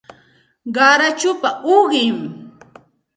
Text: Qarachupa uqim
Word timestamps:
Qarachupa 0.75 1.49
uqim 1.77 2.17